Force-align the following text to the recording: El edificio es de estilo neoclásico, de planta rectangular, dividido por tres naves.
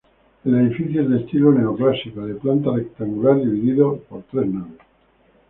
El 0.45 0.55
edificio 0.55 1.03
es 1.03 1.09
de 1.11 1.19
estilo 1.19 1.51
neoclásico, 1.51 2.25
de 2.25 2.33
planta 2.33 2.71
rectangular, 2.73 3.37
dividido 3.39 3.99
por 4.09 4.23
tres 4.23 4.47
naves. 4.47 4.79